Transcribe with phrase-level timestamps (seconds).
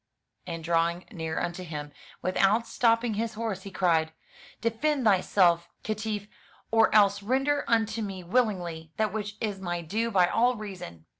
[0.47, 1.91] And, drawing near unto him,
[2.23, 4.13] without stopping his horse, he cried:
[4.59, 6.27] "Defend thyself, caitiff!
[6.71, 11.05] or else render unto me willingly that which is my due by all reason."